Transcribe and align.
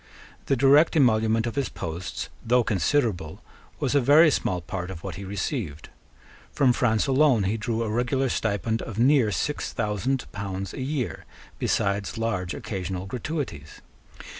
The 0.47 0.55
direct 0.55 0.95
emolument 0.95 1.45
of 1.45 1.53
his 1.53 1.69
posts, 1.69 2.29
though 2.43 2.63
considerable, 2.63 3.43
was 3.79 3.93
a 3.93 4.01
very 4.01 4.31
small 4.31 4.59
part 4.59 4.89
of 4.89 5.03
what 5.03 5.13
he 5.13 5.23
received. 5.23 5.89
From 6.51 6.73
France 6.73 7.05
alone 7.05 7.43
he 7.43 7.55
drew 7.55 7.83
a 7.83 7.87
regular 7.91 8.27
stipend 8.27 8.81
of 8.81 8.97
near 8.97 9.31
six 9.31 9.71
thousand 9.71 10.25
pounds 10.31 10.73
a 10.73 10.81
year, 10.81 11.25
besides 11.59 12.17
large 12.17 12.55
occasional 12.55 13.05
gratuities. 13.05 13.81